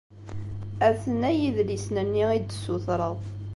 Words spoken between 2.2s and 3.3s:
i d-tessutreḍ.